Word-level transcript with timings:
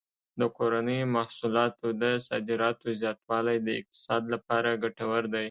د 0.39 0.41
کورنیو 0.57 1.11
محصولاتو 1.15 1.87
د 2.01 2.03
صادراتو 2.27 2.87
زیاتوالی 3.01 3.57
د 3.61 3.67
اقتصاد 3.79 4.23
لپاره 4.33 4.69
ګټور 4.83 5.23
دی. 5.33 5.39